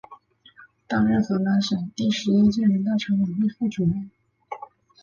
[0.87, 4.09] 担任河南省第十一届人大常委会副主任。